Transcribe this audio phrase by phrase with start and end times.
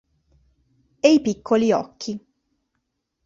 [1.03, 2.19] E i piccoli occhi.